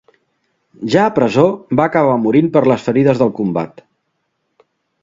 [0.93, 1.45] Ja a presó
[1.81, 3.87] va acabar morint per les ferides del combat.